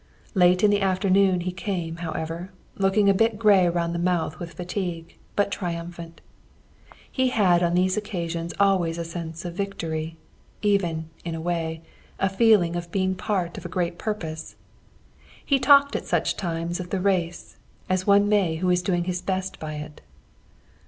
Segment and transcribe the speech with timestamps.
[0.33, 4.55] Late in the afternoon he came, however looking a bit gray round the mouth with
[4.55, 6.21] fatigue, but triumphant.
[7.11, 10.17] He had on these occasions always a sense of victory;
[10.63, 11.83] even, in a way,
[12.17, 14.55] a feeling of being part of a great purpose.
[15.45, 17.57] He talked at such times of the race,
[17.87, 20.01] as one may who is doing his best by it.